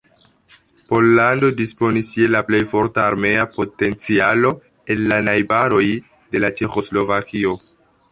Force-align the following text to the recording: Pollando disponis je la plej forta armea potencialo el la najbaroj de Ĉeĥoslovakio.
Pollando 0.91 1.49
disponis 1.57 2.07
je 2.21 2.29
la 2.35 2.41
plej 2.47 2.61
forta 2.71 3.03
armea 3.09 3.43
potencialo 3.57 4.53
el 4.95 5.05
la 5.13 5.21
najbaroj 5.29 5.83
de 6.33 6.43
Ĉeĥoslovakio. 6.61 7.55